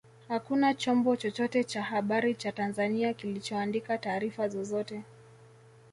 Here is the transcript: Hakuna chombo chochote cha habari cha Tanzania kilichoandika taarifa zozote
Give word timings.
Hakuna 0.27 0.73
chombo 0.73 1.15
chochote 1.15 1.63
cha 1.63 1.83
habari 1.83 2.35
cha 2.35 2.51
Tanzania 2.51 3.13
kilichoandika 3.13 3.97
taarifa 3.97 4.47
zozote 4.49 5.01